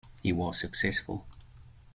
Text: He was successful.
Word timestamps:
He 0.23 0.31
was 0.33 0.57
successful. 0.59 1.27